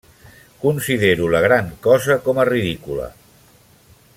[0.61, 3.11] Considero la gran cosa com a ridícula.